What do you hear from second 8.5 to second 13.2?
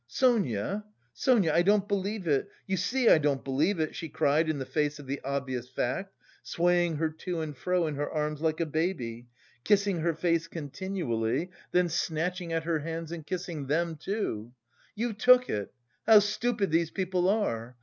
a baby, kissing her face continually, then snatching at her hands